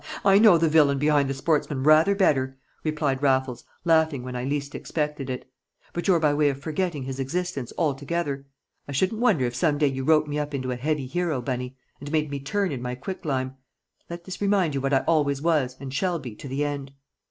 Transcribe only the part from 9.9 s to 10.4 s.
wrote me